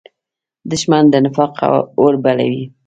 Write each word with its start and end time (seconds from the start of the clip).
دښمن 0.71 1.03
د 1.09 1.15
نفاق 1.25 1.53
اور 2.01 2.13
بلوي 2.23 2.63